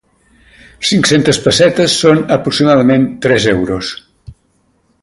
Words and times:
Cinc-centes 0.91 1.39
pessetes 1.43 1.99
són 2.05 2.23
aproximadament 2.39 3.07
tres 3.27 3.49
euros. 3.57 3.95